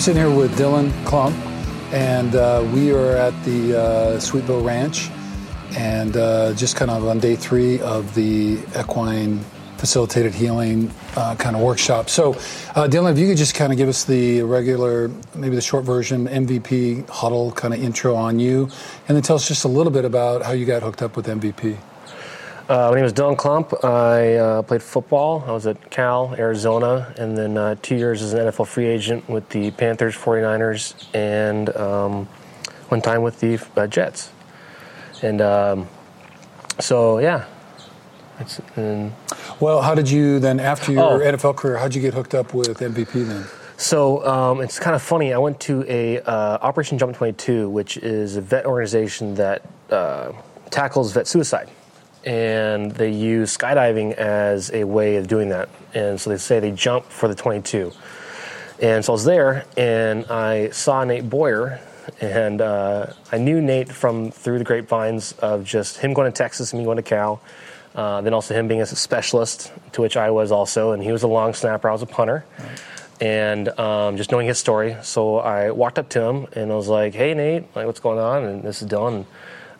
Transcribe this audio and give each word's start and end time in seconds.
I'm 0.00 0.04
sitting 0.04 0.22
here 0.22 0.34
with 0.34 0.56
Dylan 0.56 0.88
Klump, 1.04 1.34
and 1.92 2.34
uh, 2.34 2.66
we 2.72 2.90
are 2.90 3.16
at 3.16 3.34
the 3.44 3.78
uh, 3.78 4.16
Sweetville 4.16 4.64
Ranch, 4.64 5.10
and 5.76 6.16
uh, 6.16 6.54
just 6.54 6.74
kind 6.74 6.90
of 6.90 7.06
on 7.06 7.18
day 7.18 7.36
three 7.36 7.80
of 7.80 8.14
the 8.14 8.58
equine 8.80 9.40
facilitated 9.76 10.32
healing 10.32 10.90
uh, 11.16 11.34
kind 11.34 11.54
of 11.54 11.60
workshop. 11.60 12.08
So, 12.08 12.32
uh, 12.32 12.88
Dylan, 12.88 13.12
if 13.12 13.18
you 13.18 13.28
could 13.28 13.36
just 13.36 13.54
kind 13.54 13.72
of 13.72 13.76
give 13.76 13.90
us 13.90 14.04
the 14.04 14.40
regular, 14.40 15.10
maybe 15.34 15.54
the 15.54 15.60
short 15.60 15.84
version 15.84 16.26
MVP 16.28 17.06
huddle 17.10 17.52
kind 17.52 17.74
of 17.74 17.84
intro 17.84 18.14
on 18.14 18.38
you, 18.38 18.70
and 19.06 19.14
then 19.14 19.22
tell 19.22 19.36
us 19.36 19.46
just 19.46 19.66
a 19.66 19.68
little 19.68 19.92
bit 19.92 20.06
about 20.06 20.40
how 20.40 20.52
you 20.52 20.64
got 20.64 20.82
hooked 20.82 21.02
up 21.02 21.14
with 21.14 21.26
MVP. 21.26 21.76
Uh, 22.70 22.88
my 22.90 22.94
name 22.94 23.04
is 23.04 23.12
Dylan 23.12 23.36
Klump. 23.36 23.84
I 23.84 24.36
uh, 24.36 24.62
played 24.62 24.80
football. 24.80 25.42
I 25.44 25.50
was 25.50 25.66
at 25.66 25.90
Cal, 25.90 26.36
Arizona, 26.38 27.12
and 27.18 27.36
then 27.36 27.58
uh, 27.58 27.74
two 27.82 27.96
years 27.96 28.22
as 28.22 28.32
an 28.32 28.46
NFL 28.46 28.68
free 28.68 28.86
agent 28.86 29.28
with 29.28 29.48
the 29.48 29.72
Panthers, 29.72 30.14
49ers, 30.14 30.94
and 31.12 31.76
um, 31.76 32.26
one 32.86 33.02
time 33.02 33.22
with 33.22 33.40
the 33.40 33.60
uh, 33.76 33.88
Jets. 33.88 34.30
And 35.20 35.40
um, 35.40 35.88
so, 36.78 37.18
yeah. 37.18 37.46
And, 38.76 39.14
well, 39.58 39.82
how 39.82 39.96
did 39.96 40.08
you 40.08 40.38
then, 40.38 40.60
after 40.60 40.92
your 40.92 41.02
oh. 41.14 41.18
NFL 41.18 41.56
career, 41.56 41.76
how 41.76 41.88
did 41.88 41.96
you 41.96 42.02
get 42.02 42.14
hooked 42.14 42.36
up 42.36 42.54
with 42.54 42.78
MVP 42.78 43.26
then? 43.26 43.46
So 43.78 44.24
um, 44.24 44.60
it's 44.60 44.78
kind 44.78 44.94
of 44.94 45.02
funny. 45.02 45.34
I 45.34 45.38
went 45.38 45.58
to 45.62 45.84
a 45.88 46.20
uh, 46.20 46.58
Operation 46.62 46.98
Jump 46.98 47.16
22, 47.16 47.68
which 47.68 47.96
is 47.96 48.36
a 48.36 48.40
vet 48.40 48.64
organization 48.64 49.34
that 49.34 49.62
uh, 49.90 50.30
tackles 50.70 51.12
vet 51.12 51.26
suicide 51.26 51.68
and 52.24 52.92
they 52.92 53.10
use 53.10 53.56
skydiving 53.56 54.12
as 54.14 54.70
a 54.72 54.84
way 54.84 55.16
of 55.16 55.28
doing 55.28 55.48
that. 55.50 55.68
And 55.94 56.20
so 56.20 56.30
they 56.30 56.36
say 56.36 56.60
they 56.60 56.72
jump 56.72 57.06
for 57.06 57.28
the 57.28 57.34
22. 57.34 57.92
And 58.80 59.04
so 59.04 59.12
I 59.12 59.14
was 59.14 59.24
there, 59.24 59.66
and 59.76 60.24
I 60.26 60.70
saw 60.70 61.04
Nate 61.04 61.28
Boyer, 61.28 61.80
and 62.20 62.60
uh, 62.60 63.06
I 63.30 63.38
knew 63.38 63.60
Nate 63.60 63.90
from 63.92 64.30
through 64.30 64.58
the 64.58 64.64
grapevines 64.64 65.32
of 65.32 65.64
just 65.64 65.98
him 65.98 66.14
going 66.14 66.30
to 66.30 66.36
Texas 66.36 66.72
and 66.72 66.80
me 66.80 66.84
going 66.84 66.96
to 66.96 67.02
Cal. 67.02 67.40
Uh, 67.94 68.20
then 68.20 68.32
also 68.32 68.54
him 68.54 68.68
being 68.68 68.80
a 68.80 68.86
specialist, 68.86 69.72
to 69.92 70.00
which 70.00 70.16
I 70.16 70.30
was 70.30 70.52
also, 70.52 70.92
and 70.92 71.02
he 71.02 71.10
was 71.10 71.24
a 71.24 71.28
long 71.28 71.54
snapper, 71.54 71.88
I 71.88 71.92
was 71.92 72.02
a 72.02 72.06
punter. 72.06 72.44
And 73.20 73.68
um, 73.78 74.16
just 74.16 74.30
knowing 74.30 74.46
his 74.46 74.58
story, 74.58 74.96
so 75.02 75.38
I 75.38 75.72
walked 75.72 75.98
up 75.98 76.08
to 76.10 76.22
him 76.22 76.46
and 76.52 76.72
I 76.72 76.74
was 76.74 76.88
like, 76.88 77.12
"Hey, 77.12 77.34
Nate, 77.34 77.64
like, 77.76 77.84
what's 77.84 78.00
going 78.00 78.18
on?" 78.18 78.44
And 78.44 78.62
this 78.62 78.80
is 78.80 78.88
Dylan. 78.88 79.26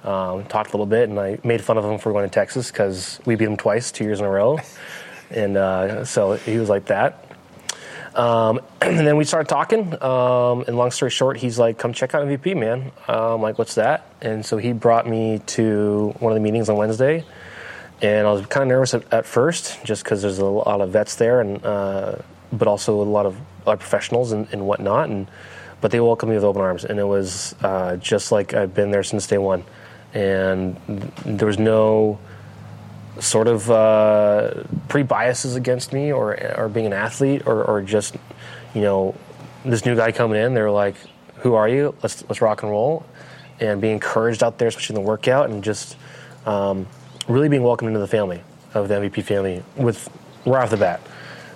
Um, 0.02 0.44
talked 0.46 0.70
a 0.70 0.72
little 0.72 0.86
bit, 0.86 1.10
and 1.10 1.20
I 1.20 1.38
made 1.44 1.62
fun 1.62 1.76
of 1.76 1.84
him 1.84 1.98
for 1.98 2.12
going 2.12 2.28
to 2.28 2.32
Texas 2.32 2.70
because 2.70 3.20
we 3.26 3.34
beat 3.34 3.48
him 3.48 3.58
twice, 3.58 3.92
two 3.92 4.04
years 4.04 4.20
in 4.20 4.24
a 4.24 4.30
row, 4.30 4.58
and 5.30 5.56
uh, 5.56 6.04
so 6.04 6.32
he 6.32 6.56
was 6.56 6.70
like 6.70 6.86
that. 6.86 7.26
Um, 8.14 8.60
and 8.80 9.06
then 9.06 9.16
we 9.18 9.24
started 9.24 9.48
talking. 9.48 10.02
Um, 10.02 10.64
and 10.66 10.76
long 10.76 10.90
story 10.90 11.10
short, 11.10 11.36
he's 11.36 11.58
like, 11.58 11.78
"Come 11.78 11.92
check 11.92 12.14
out 12.14 12.26
MVP, 12.26 12.56
man." 12.56 12.92
I'm 13.08 13.42
like, 13.42 13.58
"What's 13.58 13.74
that?" 13.74 14.06
And 14.22 14.44
so 14.44 14.56
he 14.56 14.72
brought 14.72 15.06
me 15.06 15.40
to 15.48 16.14
one 16.18 16.32
of 16.32 16.34
the 16.34 16.42
meetings 16.42 16.70
on 16.70 16.76
Wednesday, 16.76 17.24
and 18.00 18.26
I 18.26 18.32
was 18.32 18.46
kind 18.46 18.62
of 18.62 18.68
nervous 18.68 18.94
at, 18.94 19.12
at 19.12 19.26
first, 19.26 19.84
just 19.84 20.02
because 20.02 20.22
there's 20.22 20.38
a 20.38 20.46
lot 20.46 20.80
of 20.80 20.90
vets 20.90 21.16
there, 21.16 21.42
and 21.42 21.62
uh, 21.62 22.16
but 22.52 22.68
also 22.68 23.02
a 23.02 23.04
lot 23.04 23.26
of, 23.26 23.36
professionals 23.64 24.32
and, 24.32 24.48
and, 24.50 24.66
whatnot. 24.66 25.10
And 25.10 25.28
but 25.80 25.90
they 25.90 26.00
welcomed 26.00 26.30
me 26.30 26.36
with 26.36 26.44
open 26.44 26.62
arms, 26.62 26.86
and 26.86 26.98
it 26.98 27.04
was 27.04 27.54
uh, 27.60 27.96
just 27.96 28.32
like 28.32 28.54
I've 28.54 28.74
been 28.74 28.90
there 28.90 29.02
since 29.02 29.26
day 29.26 29.36
one 29.36 29.62
and 30.14 30.76
there 31.24 31.46
was 31.46 31.58
no 31.58 32.18
sort 33.18 33.48
of 33.48 33.70
uh, 33.70 34.64
pre 34.88 35.02
biases 35.02 35.56
against 35.56 35.92
me 35.92 36.12
or 36.12 36.56
or 36.56 36.68
being 36.68 36.86
an 36.86 36.92
athlete 36.92 37.42
or, 37.46 37.64
or 37.64 37.82
just 37.82 38.16
you 38.74 38.80
know 38.80 39.14
this 39.64 39.84
new 39.84 39.96
guy 39.96 40.12
coming 40.12 40.40
in. 40.40 40.54
They're 40.54 40.70
like, 40.70 40.96
"Who 41.36 41.54
are 41.54 41.68
you? 41.68 41.94
Let's 42.02 42.22
let's 42.28 42.40
rock 42.40 42.62
and 42.62 42.70
roll," 42.70 43.04
and 43.60 43.80
being 43.80 43.94
encouraged 43.94 44.42
out 44.42 44.58
there, 44.58 44.68
especially 44.68 44.96
in 44.96 45.02
the 45.02 45.08
workout, 45.08 45.50
and 45.50 45.62
just 45.62 45.96
um, 46.46 46.86
really 47.28 47.48
being 47.48 47.62
welcomed 47.62 47.88
into 47.88 48.00
the 48.00 48.08
family 48.08 48.42
of 48.74 48.88
the 48.88 48.94
MVP 48.94 49.24
family 49.24 49.62
with 49.76 50.08
right 50.46 50.62
off 50.62 50.70
the 50.70 50.76
bat. 50.76 51.00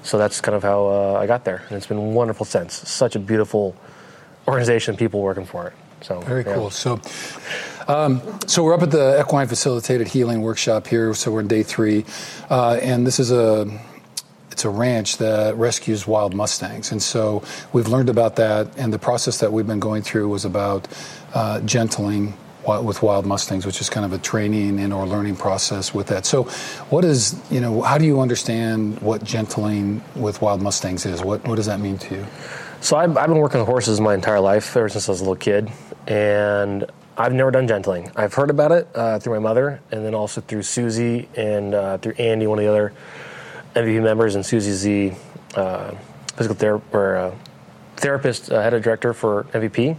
So 0.02 0.18
that's 0.18 0.40
kind 0.40 0.54
of 0.54 0.62
how 0.62 0.86
uh, 0.86 1.18
I 1.20 1.26
got 1.26 1.44
there, 1.44 1.62
and 1.68 1.76
it's 1.76 1.86
been 1.86 2.12
wonderful 2.12 2.44
since. 2.44 2.74
Such 2.88 3.16
a 3.16 3.18
beautiful 3.18 3.74
organization, 4.46 4.96
people 4.96 5.22
working 5.22 5.46
for 5.46 5.68
it. 5.68 5.72
So 6.02 6.20
very 6.20 6.44
yeah. 6.44 6.54
cool. 6.54 6.70
So, 6.70 7.00
um, 7.88 8.22
so 8.46 8.64
we're 8.64 8.74
up 8.74 8.82
at 8.82 8.90
the 8.90 9.20
equine 9.20 9.46
facilitated 9.46 10.08
healing 10.08 10.42
workshop 10.42 10.86
here. 10.86 11.14
So 11.14 11.30
we're 11.30 11.40
in 11.40 11.48
day 11.48 11.62
three, 11.62 12.04
uh, 12.50 12.78
and 12.82 13.06
this 13.06 13.18
is 13.18 13.30
a 13.30 13.66
it's 14.50 14.64
a 14.64 14.70
ranch 14.70 15.16
that 15.16 15.56
rescues 15.56 16.06
wild 16.06 16.34
mustangs, 16.34 16.92
and 16.92 17.02
so 17.02 17.42
we've 17.72 17.88
learned 17.88 18.08
about 18.08 18.36
that. 18.36 18.68
And 18.76 18.92
the 18.92 18.98
process 18.98 19.40
that 19.40 19.52
we've 19.52 19.66
been 19.66 19.80
going 19.80 20.02
through 20.02 20.28
was 20.28 20.44
about 20.44 20.86
uh, 21.34 21.60
gentling 21.60 22.34
with 22.66 23.02
wild 23.02 23.26
mustangs, 23.26 23.66
which 23.66 23.80
is 23.80 23.90
kind 23.90 24.06
of 24.06 24.12
a 24.12 24.18
training 24.18 24.80
and 24.80 24.92
or 24.92 25.06
learning 25.06 25.36
process 25.36 25.92
with 25.92 26.06
that. 26.06 26.24
So, 26.24 26.44
what 26.88 27.04
is 27.04 27.38
you 27.50 27.60
know 27.60 27.82
how 27.82 27.98
do 27.98 28.04
you 28.04 28.20
understand 28.20 29.00
what 29.00 29.22
gentling 29.22 30.02
with 30.14 30.40
wild 30.40 30.62
mustangs 30.62 31.04
is? 31.04 31.22
What 31.22 31.46
what 31.46 31.56
does 31.56 31.66
that 31.66 31.80
mean 31.80 31.98
to 31.98 32.14
you? 32.14 32.26
So 32.80 32.98
I've, 32.98 33.16
I've 33.16 33.28
been 33.28 33.38
working 33.38 33.60
with 33.60 33.68
horses 33.68 33.98
my 33.98 34.12
entire 34.12 34.40
life, 34.40 34.76
ever 34.76 34.90
since 34.90 35.08
I 35.08 35.12
was 35.12 35.20
a 35.20 35.24
little 35.24 35.36
kid, 35.36 35.72
and 36.06 36.84
I've 37.16 37.32
never 37.32 37.52
done 37.52 37.68
gentling. 37.68 38.10
I've 38.16 38.34
heard 38.34 38.50
about 38.50 38.72
it 38.72 38.88
uh, 38.92 39.20
through 39.20 39.34
my 39.34 39.38
mother, 39.38 39.80
and 39.92 40.04
then 40.04 40.14
also 40.14 40.40
through 40.40 40.62
Susie 40.62 41.28
and 41.36 41.72
uh, 41.72 41.98
through 41.98 42.14
Andy, 42.18 42.48
one 42.48 42.58
of 42.58 42.64
the 42.64 42.70
other 42.70 42.92
MVP 43.76 44.02
members, 44.02 44.34
and 44.34 44.44
Susie's 44.44 44.82
the 44.82 45.12
uh, 45.54 45.94
physical 46.34 46.56
ther- 46.56 46.82
or, 46.92 47.16
uh, 47.16 47.34
therapist, 47.96 48.50
uh, 48.50 48.60
head 48.60 48.74
of 48.74 48.82
director 48.82 49.14
for 49.14 49.44
MVP. 49.52 49.96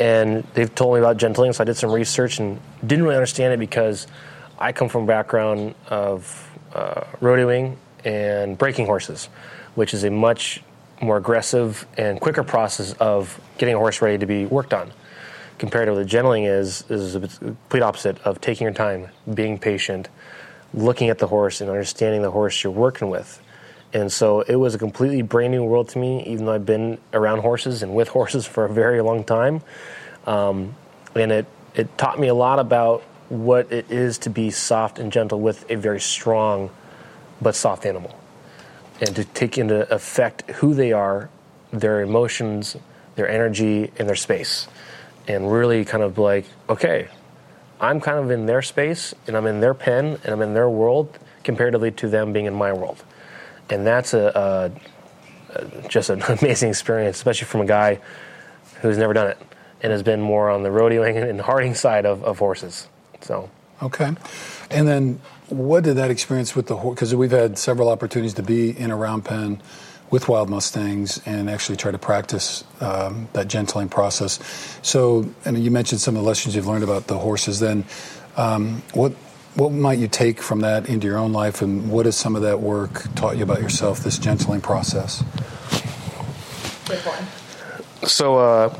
And 0.00 0.42
they've 0.54 0.74
told 0.74 0.94
me 0.94 0.98
about 0.98 1.18
gentling, 1.18 1.52
so 1.52 1.62
I 1.62 1.64
did 1.66 1.76
some 1.76 1.92
research 1.92 2.40
and 2.40 2.60
didn't 2.84 3.04
really 3.04 3.16
understand 3.16 3.52
it 3.52 3.60
because 3.60 4.08
I 4.58 4.72
come 4.72 4.88
from 4.88 5.04
a 5.04 5.06
background 5.06 5.76
of 5.86 6.50
uh, 6.74 7.02
rodeoing 7.20 7.76
and 8.04 8.58
breaking 8.58 8.86
horses, 8.86 9.26
which 9.76 9.94
is 9.94 10.02
a 10.02 10.10
much 10.10 10.64
more 11.00 11.16
aggressive 11.16 11.86
and 11.96 12.20
quicker 12.20 12.42
process 12.42 12.92
of 12.94 13.40
getting 13.56 13.76
a 13.76 13.78
horse 13.78 14.02
ready 14.02 14.18
to 14.18 14.26
be 14.26 14.46
worked 14.46 14.74
on 14.74 14.90
compared 15.60 15.86
to 15.86 15.92
what 15.92 15.98
the 15.98 16.04
gentling 16.06 16.44
is 16.44 16.82
is 16.88 17.14
a 17.14 17.20
complete 17.20 17.82
opposite 17.82 18.18
of 18.22 18.40
taking 18.40 18.64
your 18.64 18.72
time, 18.72 19.08
being 19.34 19.58
patient, 19.58 20.08
looking 20.72 21.10
at 21.10 21.18
the 21.18 21.26
horse 21.26 21.60
and 21.60 21.68
understanding 21.68 22.22
the 22.22 22.30
horse 22.30 22.64
you're 22.64 22.72
working 22.72 23.10
with. 23.10 23.40
And 23.92 24.10
so 24.10 24.40
it 24.40 24.56
was 24.56 24.74
a 24.74 24.78
completely 24.78 25.20
brand 25.20 25.52
new 25.52 25.62
world 25.62 25.90
to 25.90 25.98
me, 25.98 26.24
even 26.26 26.46
though 26.46 26.54
I've 26.54 26.64
been 26.64 26.98
around 27.12 27.40
horses 27.40 27.82
and 27.82 27.94
with 27.94 28.08
horses 28.18 28.46
for 28.46 28.64
a 28.64 28.72
very 28.72 29.02
long 29.02 29.22
time. 29.22 29.60
Um, 30.26 30.74
and 31.14 31.30
it, 31.30 31.46
it 31.74 31.98
taught 31.98 32.18
me 32.18 32.28
a 32.28 32.34
lot 32.34 32.58
about 32.58 33.02
what 33.28 33.70
it 33.70 33.90
is 33.90 34.16
to 34.18 34.30
be 34.30 34.50
soft 34.50 34.98
and 34.98 35.12
gentle 35.12 35.40
with 35.40 35.70
a 35.70 35.76
very 35.76 36.00
strong 36.00 36.70
but 37.42 37.54
soft 37.54 37.84
animal. 37.84 38.18
And 39.00 39.14
to 39.14 39.24
take 39.24 39.58
into 39.58 39.92
effect 39.92 40.50
who 40.52 40.72
they 40.72 40.92
are, 40.92 41.28
their 41.70 42.00
emotions, 42.00 42.76
their 43.14 43.28
energy, 43.28 43.92
and 43.98 44.08
their 44.08 44.16
space 44.16 44.66
and 45.28 45.50
really 45.50 45.84
kind 45.84 46.02
of 46.02 46.18
like, 46.18 46.46
okay, 46.68 47.08
I'm 47.80 48.00
kind 48.00 48.18
of 48.18 48.30
in 48.30 48.46
their 48.46 48.62
space 48.62 49.14
and 49.26 49.36
I'm 49.36 49.46
in 49.46 49.60
their 49.60 49.74
pen 49.74 50.18
and 50.24 50.26
I'm 50.26 50.42
in 50.42 50.54
their 50.54 50.68
world 50.68 51.18
comparatively 51.44 51.90
to 51.92 52.08
them 52.08 52.32
being 52.32 52.46
in 52.46 52.54
my 52.54 52.72
world. 52.72 53.02
And 53.70 53.86
that's 53.86 54.12
a, 54.12 54.72
a, 55.54 55.88
just 55.88 56.10
an 56.10 56.22
amazing 56.28 56.68
experience, 56.68 57.16
especially 57.16 57.46
from 57.46 57.62
a 57.62 57.66
guy 57.66 58.00
who's 58.82 58.98
never 58.98 59.12
done 59.12 59.28
it 59.28 59.38
and 59.82 59.92
has 59.92 60.02
been 60.02 60.20
more 60.20 60.50
on 60.50 60.62
the 60.62 60.68
rodeoing 60.68 61.28
and 61.28 61.40
harding 61.50 61.74
side 61.74 62.04
of, 62.04 62.22
of 62.24 62.38
horses. 62.38 62.88
So. 63.20 63.50
Okay. 63.82 64.14
And 64.70 64.86
then 64.86 65.20
what 65.48 65.84
did 65.84 65.96
that 65.96 66.10
experience 66.10 66.54
with 66.54 66.66
the 66.66 66.76
horse, 66.76 66.94
because 66.94 67.14
we've 67.14 67.30
had 67.30 67.58
several 67.58 67.88
opportunities 67.88 68.34
to 68.34 68.42
be 68.42 68.76
in 68.78 68.90
a 68.90 68.96
round 68.96 69.24
pen 69.24 69.62
with 70.10 70.28
wild 70.28 70.50
mustangs 70.50 71.20
and 71.24 71.48
actually 71.48 71.76
try 71.76 71.90
to 71.90 71.98
practice 71.98 72.64
um, 72.80 73.28
that 73.32 73.48
gentling 73.48 73.88
process. 73.88 74.40
So, 74.82 75.28
and 75.44 75.58
you 75.62 75.70
mentioned 75.70 76.00
some 76.00 76.16
of 76.16 76.22
the 76.22 76.28
lessons 76.28 76.56
you've 76.56 76.66
learned 76.66 76.84
about 76.84 77.06
the 77.06 77.18
horses. 77.18 77.60
Then, 77.60 77.84
um, 78.36 78.82
what 78.92 79.12
what 79.54 79.72
might 79.72 79.98
you 79.98 80.06
take 80.06 80.40
from 80.40 80.60
that 80.60 80.88
into 80.88 81.06
your 81.08 81.18
own 81.18 81.32
life, 81.32 81.60
and 81.60 81.90
what 81.90 82.06
has 82.06 82.16
some 82.16 82.36
of 82.36 82.42
that 82.42 82.60
work 82.60 83.12
taught 83.14 83.36
you 83.36 83.42
about 83.42 83.60
yourself? 83.60 84.00
This 84.00 84.18
gentling 84.18 84.60
process. 84.60 85.24
So, 88.04 88.38
uh, 88.38 88.74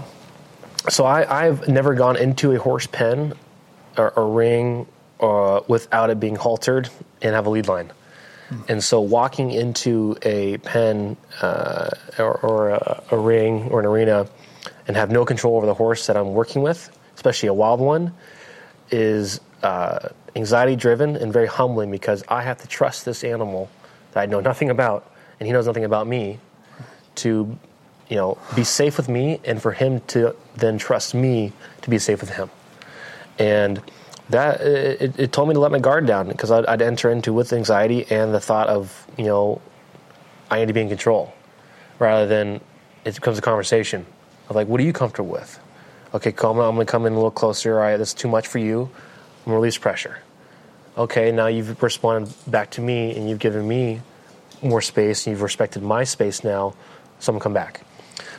so 0.88 1.05
I, 1.05 1.47
I've 1.47 1.69
never 1.69 1.94
gone 1.94 2.17
into 2.17 2.53
a 2.53 2.59
horse 2.59 2.87
pen 2.87 3.35
or 3.97 4.12
a 4.17 4.25
ring 4.25 4.87
uh, 5.21 5.61
without 5.69 6.11
it 6.11 6.19
being 6.19 6.37
haltered 6.37 6.88
and 7.21 7.35
have 7.35 7.47
a 7.47 7.50
lead 7.50 7.69
line. 7.69 7.93
And 8.69 8.82
so 8.82 9.00
walking 9.00 9.52
into 9.52 10.17
a 10.23 10.58
pen 10.58 11.17
uh, 11.41 11.91
or, 12.19 12.38
or 12.41 12.69
a, 12.70 13.02
a, 13.12 13.19
ring 13.19 13.69
or 13.70 13.81
an 13.81 13.87
arena 13.87 14.26
and 14.88 14.97
have 14.97 15.11
no 15.11 15.25
control 15.25 15.56
over 15.56 15.67
the 15.67 15.75
horse 15.75 16.06
that 16.06 16.17
I'm 16.17 16.35
working 16.35 16.62
with, 16.62 16.97
especially 17.14 17.49
a 17.49 17.55
wild 17.55 17.81
one, 17.81 18.12
is 18.91 19.41
uh, 19.62 20.08
anxiety 20.35 20.75
driven 20.75 21.17
and 21.17 21.32
very 21.32 21.47
humbling 21.47 21.91
because 21.91 22.25
I 22.29 22.43
have 22.43 22.58
to 22.58 22.69
trust 22.69 23.05
this 23.05 23.23
animal 23.23 23.70
that 24.12 24.23
I 24.23 24.26
know 24.26 24.41
nothing 24.41 24.70
about 24.70 25.12
and 25.38 25.47
he 25.47 25.52
knows 25.52 25.67
nothing 25.67 25.85
about 25.85 26.06
me 26.06 26.38
to 27.17 27.58
you 28.11 28.17
know, 28.17 28.37
be 28.56 28.64
safe 28.64 28.97
with 28.97 29.08
me, 29.08 29.41
and 29.44 29.62
for 29.62 29.70
him 29.70 30.00
to 30.08 30.35
then 30.56 30.76
trust 30.76 31.14
me 31.14 31.52
to 31.81 31.88
be 31.88 31.99
safe 31.99 32.20
with 32.20 32.31
him. 32.31 32.50
And 33.38 33.81
that 34.31 34.61
it, 34.61 35.19
it 35.19 35.32
told 35.32 35.49
me 35.49 35.55
to 35.55 35.61
let 35.61 35.73
my 35.73 35.79
guard 35.79 36.06
down 36.06 36.29
because 36.29 36.50
I'd, 36.50 36.67
I'd 36.67 36.82
enter 36.82 37.11
into 37.11 37.32
with 37.32 37.53
anxiety 37.53 38.06
and 38.11 38.32
the 38.32 38.41
thought 38.41 38.69
of 38.69 39.06
you 39.19 39.25
know, 39.25 39.61
I 40.50 40.61
need 40.61 40.67
to 40.67 40.73
be 40.73 40.81
in 40.81 40.88
control, 40.88 41.32
rather 41.99 42.27
than 42.27 42.61
it 43.05 43.15
becomes 43.15 43.38
a 43.38 43.43
conversation 43.43 44.06
of 44.49 44.56
like, 44.56 44.69
what 44.69 44.81
are 44.81 44.85
you 44.85 44.93
comfortable 44.93 45.31
with? 45.31 45.59
Okay, 46.12 46.32
come 46.32 46.59
I'm 46.59 46.77
to 46.77 46.85
come 46.85 47.06
in 47.06 47.12
a 47.12 47.17
little 47.17 47.31
closer. 47.31 47.75
All 47.75 47.81
right, 47.81 47.97
that's 47.97 48.15
too 48.15 48.29
much 48.29 48.49
for 48.49 48.59
you. 48.59 48.91
I'm 49.47 49.53
to 49.53 49.55
release 49.55 49.79
pressure. 49.79 50.19
Okay, 50.99 51.31
now 51.31 51.47
you've 51.47 51.81
responded 51.83 52.35
back 52.50 52.71
to 52.73 52.81
me 52.81 53.17
and 53.17 53.29
you've 53.29 53.38
given 53.38 53.67
me 53.67 54.00
more 54.62 54.81
space 54.81 55.26
and 55.26 55.33
you've 55.33 55.43
respected 55.43 55.83
my 55.83 56.05
space 56.05 56.43
now, 56.43 56.75
so 57.21 57.33
I'm 57.33 57.38
to 57.38 57.43
come 57.43 57.55
back. 57.55 57.83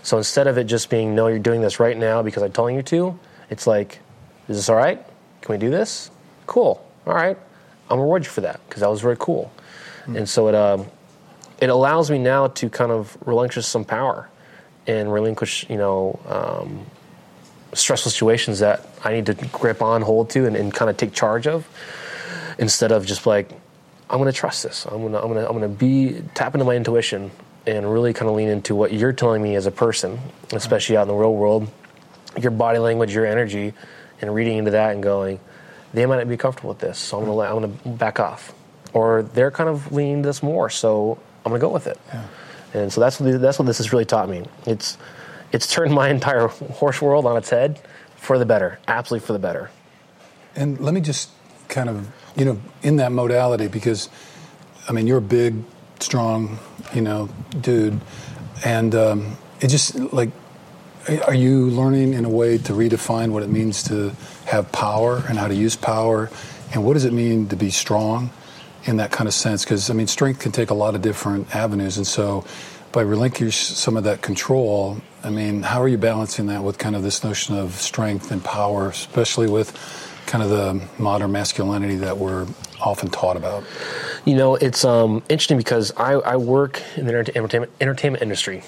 So 0.04 0.18
instead 0.18 0.48
of 0.48 0.58
it 0.58 0.66
just 0.66 0.90
being, 0.90 1.16
no, 1.16 1.28
you're 1.28 1.40
doing 1.40 1.62
this 1.62 1.80
right 1.80 1.98
now 1.98 2.22
because 2.22 2.44
I'm 2.44 2.52
telling 2.52 2.76
you 2.76 2.84
to, 2.84 3.18
it's 3.50 3.66
like, 3.68 4.00
is 4.48 4.58
this 4.58 4.70
all 4.70 4.76
right? 4.76 5.04
Can 5.42 5.54
we 5.54 5.58
do 5.58 5.70
this? 5.70 6.12
Cool. 6.46 6.86
All 7.06 7.14
right. 7.14 7.38
I'm 7.38 7.98
gonna 7.98 8.02
reward 8.04 8.24
you 8.24 8.30
for 8.30 8.42
that 8.42 8.62
because 8.68 8.82
that 8.82 8.90
was 8.90 9.02
very 9.02 9.18
cool. 9.20 9.52
Mm. 10.06 10.18
And 10.18 10.30
so 10.30 10.48
it 10.48 10.56
um, 10.56 10.86
it 11.60 11.70
allows 11.70 12.10
me 12.10 12.18
now 12.18 12.48
to 12.48 12.70
kind 12.70 12.92
of 12.92 13.18
relinquish 13.26 13.66
some 13.66 13.86
power 13.86 14.30
and 14.88 15.14
relinquish, 15.14 15.70
you 15.70 15.78
know, 15.78 16.20
um, 16.28 16.86
stressful 17.74 18.12
situations 18.12 18.60
that 18.60 18.88
I 19.04 19.14
need 19.14 19.28
to 19.28 19.34
grip 19.34 19.82
on, 19.82 20.02
hold 20.02 20.30
to, 20.32 20.48
and, 20.48 20.56
and 20.56 20.74
kind 20.74 20.90
of 20.90 20.98
take 20.98 21.14
charge 21.14 21.48
of, 21.48 21.68
instead 22.58 22.92
of 22.92 23.06
just 23.06 23.26
like, 23.26 23.52
I'm 24.10 24.18
going 24.18 24.32
to 24.32 24.38
trust 24.38 24.64
this. 24.64 24.86
I'm 24.86 25.02
going 25.02 25.14
to 25.14 25.22
I'm 25.22 25.28
going 25.28 25.40
to 25.40 25.48
I'm 25.48 25.58
going 25.58 25.62
to 25.62 25.78
be 25.78 26.22
tap 26.34 26.54
into 26.56 26.66
my 26.66 26.76
intuition 26.76 27.32
and 27.66 27.92
really 27.92 28.12
kind 28.12 28.30
of 28.30 28.36
lean 28.36 28.50
into 28.50 28.76
what 28.76 28.92
you're 28.92 29.14
telling 29.14 29.42
me 29.42 29.56
as 29.56 29.68
a 29.68 29.72
person, 29.72 30.20
especially 30.52 30.98
out 30.98 31.04
in 31.04 31.08
the 31.10 31.14
real 31.14 31.36
world, 31.36 31.70
your 32.40 32.52
body 32.52 32.80
language, 32.80 33.14
your 33.14 33.26
energy, 33.26 33.74
and 34.22 34.34
reading 34.34 34.58
into 34.58 34.72
that 34.72 34.94
and 34.94 35.04
going, 35.04 35.40
they 35.94 36.06
might 36.06 36.18
not 36.18 36.30
be 36.30 36.38
comfortable 36.38 36.70
with 36.70 36.80
this, 36.80 36.98
so 36.98 37.20
I'm 37.20 37.26
going 37.26 37.62
to 37.62 37.68
I'm 37.68 37.80
to 37.84 37.90
back 37.90 38.20
off, 38.20 38.54
or 38.94 39.24
they're 39.24 39.52
kind 39.52 39.70
of 39.70 39.92
leaning 39.92 40.22
this 40.22 40.42
more, 40.42 40.70
so 40.70 41.20
I'm 41.46 41.52
going 41.52 41.60
to 41.60 41.68
go 41.68 41.74
with 41.74 41.88
it. 41.88 42.00
Yeah. 42.08 42.26
And 42.74 42.94
so 42.94 43.02
that's 43.02 43.20
what 43.20 43.42
that's 43.42 43.60
what 43.60 43.66
this 43.66 43.80
has 43.80 43.92
really 43.92 44.06
taught 44.06 44.30
me. 44.30 44.46
It's 44.66 44.98
it's 45.52 45.72
turned 45.72 45.94
my 46.02 46.10
entire 46.10 46.48
horse 46.48 47.02
world 47.02 47.26
on 47.26 47.36
its 47.38 47.50
head 47.50 47.82
for 48.16 48.38
the 48.38 48.46
better, 48.46 48.80
absolutely 48.88 49.26
for 49.26 49.34
the 49.34 49.40
better. 49.40 49.70
And 50.56 50.80
let 50.80 50.94
me 50.94 51.02
just 51.02 51.30
kind 51.68 51.90
of 51.90 52.10
you 52.36 52.46
know 52.46 52.62
in 52.84 52.98
that 52.98 53.12
modality 53.12 53.68
because 53.68 54.10
I 54.88 54.94
mean 54.94 55.08
you're 55.08 55.18
a 55.18 55.22
big, 55.22 55.56
strong, 56.00 56.60
you 56.94 57.02
know, 57.02 57.30
dude, 57.60 58.00
and 58.64 58.96
um, 58.96 59.38
it 59.60 59.68
just 59.68 59.96
like 59.96 60.30
are 61.10 61.34
you 61.34 61.66
learning 61.66 62.14
in 62.14 62.26
a 62.26 62.30
way 62.30 62.58
to 62.60 62.74
redefine 62.74 63.32
what 63.32 63.44
it 63.44 63.50
means 63.50 63.84
to 63.84 64.16
have 64.46 64.72
power 64.72 65.24
and 65.28 65.38
how 65.38 65.48
to 65.48 65.56
use 65.56 65.76
power? 65.76 66.30
And 66.74 66.86
what 66.86 66.94
does 66.94 67.06
it 67.06 67.14
mean 67.14 67.48
to 67.50 67.56
be 67.56 67.70
strong 67.70 68.30
in 68.86 68.98
that 68.98 69.12
kind 69.12 69.28
of 69.28 69.34
sense? 69.34 69.64
Because, 69.64 69.90
I 69.90 69.94
mean, 69.94 70.08
strength 70.08 70.40
can 70.40 70.52
take 70.52 70.70
a 70.70 70.74
lot 70.74 70.96
of 70.96 71.02
different 71.02 71.56
avenues. 71.56 71.98
And 71.98 72.06
so, 72.06 72.46
by 72.92 73.02
relinquishing 73.02 73.76
some 73.76 73.96
of 73.96 74.04
that 74.04 74.22
control, 74.22 74.98
I 75.24 75.30
mean, 75.30 75.64
how 75.64 75.82
are 75.82 75.88
you 75.88 75.98
balancing 75.98 76.48
that 76.48 76.64
with 76.64 76.78
kind 76.78 76.96
of 76.96 77.04
this 77.04 77.24
notion 77.24 77.56
of 77.56 77.74
strength 77.74 78.32
and 78.32 78.44
power, 78.44 78.90
especially 78.90 79.50
with 79.50 79.72
kind 80.26 80.44
of 80.44 80.50
the 80.50 80.88
modern 81.02 81.32
masculinity 81.32 81.96
that 81.98 82.18
we're 82.18 82.48
often 82.82 83.10
taught 83.10 83.38
about? 83.38 83.64
You 84.26 84.36
know, 84.36 84.56
it's 84.56 84.84
um, 84.86 85.24
interesting 85.30 85.58
because 85.58 85.92
I, 85.98 86.14
I 86.14 86.36
work 86.36 86.82
in 86.96 87.06
the 87.06 87.14
entertainment, 87.14 87.72
entertainment 87.80 88.22
industry, 88.22 88.64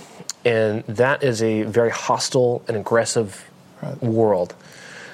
and 0.46 0.84
that 0.86 1.24
is 1.24 1.42
a 1.42 1.64
very 1.64 1.90
hostile 1.90 2.64
and 2.68 2.78
aggressive 2.78 3.50
right. 3.82 4.02
world. 4.04 4.56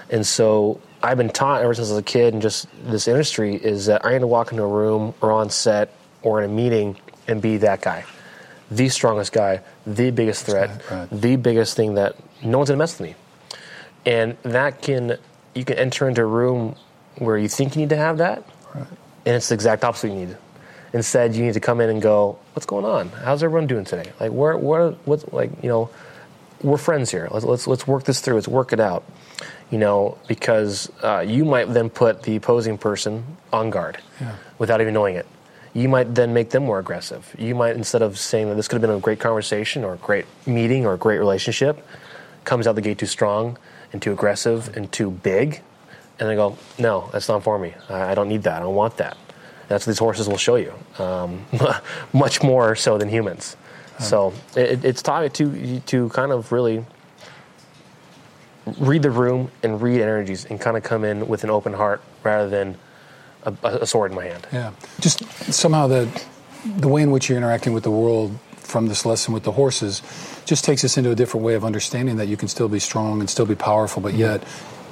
And 0.09 0.25
so 0.25 0.81
I've 1.03 1.17
been 1.17 1.29
taught 1.29 1.61
ever 1.61 1.73
since 1.73 1.89
I 1.89 1.93
was 1.93 1.99
a 1.99 2.03
kid 2.03 2.33
in 2.33 2.41
just 2.41 2.67
this 2.83 3.07
industry 3.07 3.55
is 3.55 3.85
that 3.85 4.05
I 4.05 4.13
need 4.13 4.19
to 4.19 4.27
walk 4.27 4.51
into 4.51 4.63
a 4.63 4.67
room 4.67 5.13
or 5.21 5.31
on 5.31 5.49
set 5.49 5.93
or 6.23 6.41
in 6.41 6.49
a 6.49 6.53
meeting 6.53 6.97
and 7.27 7.41
be 7.41 7.57
that 7.57 7.81
guy, 7.81 8.05
the 8.71 8.89
strongest 8.89 9.31
guy, 9.31 9.61
the 9.85 10.11
biggest 10.11 10.45
threat, 10.45 10.81
right. 10.89 11.07
the 11.11 11.35
biggest 11.35 11.75
thing 11.75 11.93
that 11.93 12.15
no 12.43 12.57
one's 12.57 12.69
gonna 12.69 12.79
mess 12.79 12.99
with 12.99 13.09
me. 13.09 13.15
And 14.05 14.35
that 14.43 14.81
can 14.81 15.17
you 15.53 15.65
can 15.65 15.77
enter 15.77 16.07
into 16.07 16.21
a 16.21 16.25
room 16.25 16.75
where 17.17 17.37
you 17.37 17.47
think 17.47 17.75
you 17.75 17.81
need 17.81 17.89
to 17.89 17.97
have 17.97 18.17
that, 18.17 18.43
right. 18.73 18.87
and 19.25 19.35
it's 19.35 19.49
the 19.49 19.55
exact 19.55 19.83
opposite 19.83 20.09
you 20.09 20.15
need. 20.25 20.37
Instead, 20.93 21.35
you 21.35 21.43
need 21.45 21.53
to 21.53 21.59
come 21.59 21.81
in 21.81 21.89
and 21.89 22.01
go, 22.01 22.37
"What's 22.53 22.65
going 22.65 22.85
on? 22.85 23.09
How's 23.09 23.43
everyone 23.43 23.67
doing 23.67 23.85
today? 23.85 24.11
Like, 24.19 24.31
where, 24.31 24.57
where, 24.57 24.91
what's 25.05 25.27
like, 25.31 25.51
you 25.61 25.69
know, 25.69 25.89
we're 26.61 26.77
friends 26.77 27.11
here. 27.11 27.27
Let's 27.31 27.45
let's 27.45 27.67
let's 27.67 27.87
work 27.87 28.03
this 28.03 28.21
through. 28.21 28.35
Let's 28.35 28.47
work 28.47 28.73
it 28.73 28.79
out." 28.79 29.03
You 29.71 29.77
know, 29.77 30.17
because 30.27 30.91
uh, 31.03 31.19
you 31.19 31.45
might 31.45 31.71
then 31.71 31.89
put 31.89 32.23
the 32.23 32.35
opposing 32.35 32.77
person 32.77 33.23
on 33.53 33.69
guard 33.69 33.99
yeah. 34.19 34.35
without 34.57 34.81
even 34.81 34.95
knowing 34.95 35.15
it. 35.15 35.27
You 35.73 35.87
might 35.87 36.15
then 36.15 36.33
make 36.33 36.49
them 36.49 36.63
more 36.65 36.79
aggressive. 36.79 37.35
You 37.37 37.53
might 37.53 37.75
instead 37.75 38.01
of 38.01 38.17
saying 38.17 38.49
that 38.49 38.55
this 38.55 38.67
could 38.67 38.75
have 38.75 38.81
been 38.81 38.97
a 38.97 38.99
great 38.99 39.19
conversation 39.19 39.83
or 39.83 39.93
a 39.93 39.97
great 39.97 40.25
meeting 40.47 40.87
or 40.87 40.93
a 40.93 40.97
great 40.97 41.19
relationship, 41.19 41.85
comes 42.45 42.65
out 42.65 42.73
the 42.73 42.81
gate 42.81 42.97
too 42.97 43.05
strong 43.05 43.59
and 43.93 44.01
too 44.01 44.11
aggressive 44.11 44.75
and 44.75 44.91
too 44.91 45.11
big, 45.11 45.61
and 46.19 46.27
they 46.27 46.35
go, 46.35 46.57
"No, 46.79 47.09
that's 47.11 47.29
not 47.29 47.43
for 47.43 47.59
me. 47.59 47.75
I, 47.89 48.11
I 48.11 48.15
don't 48.15 48.27
need 48.27 48.43
that. 48.43 48.57
I 48.57 48.65
don't 48.65 48.75
want 48.75 48.97
that." 48.97 49.17
That's 49.69 49.87
what 49.87 49.91
these 49.91 49.99
horses 49.99 50.27
will 50.27 50.37
show 50.37 50.55
you, 50.55 50.73
um, 50.97 51.45
much 52.13 52.43
more 52.43 52.75
so 52.75 52.97
than 52.97 53.07
humans. 53.07 53.55
So 53.99 54.33
it, 54.55 54.85
it's 54.85 55.01
taught 55.01 55.33
to 55.33 55.79
to 55.81 56.09
kind 56.09 56.31
of 56.31 56.51
really 56.51 56.85
read 58.77 59.03
the 59.03 59.11
room 59.11 59.51
and 59.63 59.81
read 59.81 60.01
energies 60.01 60.45
and 60.45 60.59
kind 60.59 60.77
of 60.77 60.83
come 60.83 61.03
in 61.03 61.27
with 61.27 61.43
an 61.43 61.49
open 61.49 61.73
heart 61.73 62.01
rather 62.23 62.49
than 62.49 62.77
a, 63.43 63.53
a 63.63 63.85
sword 63.85 64.11
in 64.11 64.15
my 64.15 64.25
hand. 64.25 64.47
Yeah, 64.51 64.71
just 64.99 65.23
somehow 65.51 65.87
the 65.87 66.23
the 66.65 66.87
way 66.87 67.01
in 67.01 67.11
which 67.11 67.29
you're 67.29 67.37
interacting 67.37 67.73
with 67.73 67.83
the 67.83 67.91
world 67.91 68.37
from 68.55 68.87
this 68.87 69.05
lesson 69.05 69.33
with 69.33 69.43
the 69.43 69.51
horses 69.53 70.01
just 70.45 70.63
takes 70.63 70.83
us 70.83 70.97
into 70.97 71.11
a 71.11 71.15
different 71.15 71.45
way 71.45 71.55
of 71.55 71.65
understanding 71.65 72.17
that 72.17 72.27
you 72.27 72.37
can 72.37 72.47
still 72.47 72.69
be 72.69 72.79
strong 72.79 73.19
and 73.19 73.29
still 73.29 73.45
be 73.45 73.55
powerful, 73.55 74.01
but 74.01 74.13
yet 74.13 74.43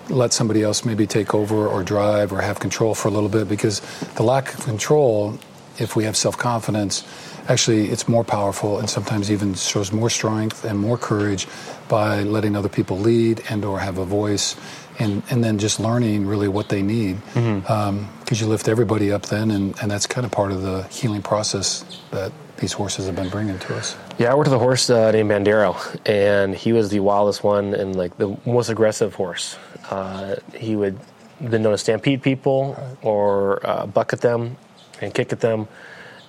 let 0.09 0.33
somebody 0.33 0.63
else 0.63 0.85
maybe 0.85 1.07
take 1.07 1.33
over 1.33 1.67
or 1.67 1.83
drive 1.83 2.31
or 2.31 2.41
have 2.41 2.59
control 2.59 2.95
for 2.95 3.07
a 3.07 3.11
little 3.11 3.29
bit 3.29 3.47
because 3.47 3.81
the 4.15 4.23
lack 4.23 4.53
of 4.53 4.63
control, 4.65 5.37
if 5.79 5.95
we 5.95 6.03
have 6.05 6.15
self 6.15 6.37
confidence, 6.37 7.03
actually 7.47 7.87
it's 7.89 8.07
more 8.07 8.23
powerful 8.23 8.79
and 8.79 8.89
sometimes 8.89 9.31
even 9.31 9.53
shows 9.53 9.91
more 9.91 10.09
strength 10.09 10.65
and 10.65 10.79
more 10.79 10.97
courage 10.97 11.47
by 11.87 12.23
letting 12.23 12.55
other 12.55 12.69
people 12.69 12.97
lead 12.97 13.41
and 13.49 13.63
or 13.63 13.79
have 13.79 13.97
a 13.97 14.05
voice 14.05 14.55
and, 14.99 15.23
and 15.29 15.43
then 15.43 15.57
just 15.57 15.79
learning 15.79 16.25
really 16.25 16.47
what 16.47 16.69
they 16.69 16.81
need 16.81 17.17
because 17.27 17.43
mm-hmm. 17.43 17.71
um, 17.71 18.09
you 18.31 18.47
lift 18.47 18.67
everybody 18.67 19.11
up 19.11 19.23
then 19.27 19.51
and, 19.51 19.75
and 19.81 19.91
that's 19.91 20.07
kind 20.07 20.25
of 20.25 20.31
part 20.31 20.51
of 20.51 20.61
the 20.61 20.83
healing 20.83 21.21
process 21.21 21.85
that 22.11 22.31
these 22.57 22.73
horses 22.73 23.05
have 23.05 23.15
been 23.15 23.29
bringing 23.29 23.57
to 23.59 23.75
us 23.75 23.95
yeah 24.17 24.31
i 24.31 24.35
worked 24.35 24.49
with 24.49 24.55
a 24.55 24.59
horse 24.59 24.89
uh, 24.89 25.11
named 25.11 25.29
bandero 25.29 25.75
and 26.05 26.55
he 26.55 26.73
was 26.73 26.89
the 26.89 26.99
wildest 26.99 27.43
one 27.43 27.73
and 27.73 27.95
like 27.95 28.17
the 28.17 28.35
most 28.45 28.69
aggressive 28.69 29.13
horse 29.15 29.57
uh, 29.89 30.35
he 30.53 30.75
would 30.75 30.99
been 31.41 31.61
known 31.61 31.73
to 31.73 31.77
stampede 31.77 32.21
people 32.21 32.73
right. 32.73 32.97
or 33.03 33.65
uh, 33.67 33.85
bucket 33.85 34.21
them 34.21 34.57
and 35.01 35.13
kick 35.13 35.31
at 35.31 35.39
them. 35.39 35.67